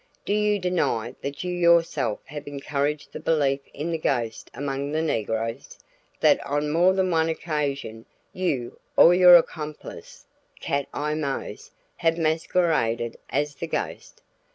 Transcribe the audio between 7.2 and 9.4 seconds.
occasion, you, or your